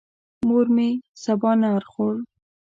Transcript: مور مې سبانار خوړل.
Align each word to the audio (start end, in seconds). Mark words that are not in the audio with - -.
مور 0.47 0.65
مې 0.75 0.89
سبانار 1.23 1.83
خوړل. 1.91 2.19